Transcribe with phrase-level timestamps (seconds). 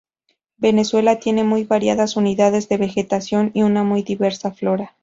[0.57, 4.97] Venezuela tiene muy variadas unidades de vegetación y una muy diversa flora.